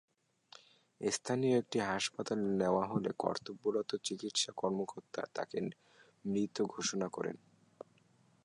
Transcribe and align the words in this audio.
স্থানীয় 1.01 1.55
একটি 1.57 1.77
হাসপাতালে 1.89 2.45
নেওয়া 2.57 2.83
হলে 2.87 3.09
কর্তব্যরত 3.19 3.89
চিকিৎসা 4.03 4.51
কর্মকর্তা 4.57 5.21
তাঁকে 5.35 5.57
মৃত 6.25 6.55
ঘোষণা 6.65 7.07
করেন। 7.07 7.37